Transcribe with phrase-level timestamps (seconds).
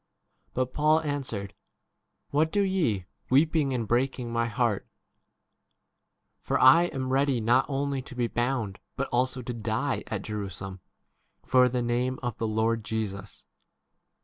[0.55, 1.53] But Paul answered,
[2.31, 4.87] "What do ye, weeping and breaking my heart?
[6.39, 10.79] for I am ready not only to be bound but also to die at Jerusalem
[11.45, 13.45] for the 14 name of the Lord Jesus.